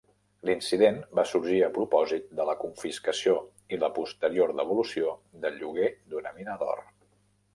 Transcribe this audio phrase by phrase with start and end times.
[0.49, 3.35] L'incident va sorgir a propòsit de la confiscació
[3.77, 5.13] i la posterior devolució
[5.45, 6.83] del lloguer d'una mina d'or.